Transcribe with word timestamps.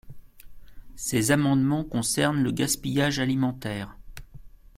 Ces 0.95 1.29
amendements 1.29 1.83
concernent 1.83 2.41
le 2.41 2.49
gaspillage 2.51 3.19
alimentaire. 3.19 3.95